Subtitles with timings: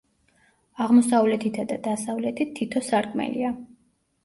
[0.85, 3.55] აღმოსავლეთითა და დასავლეთით თითო სარკმელია.